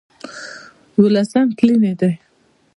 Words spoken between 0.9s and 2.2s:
يوولسم تلين يې دی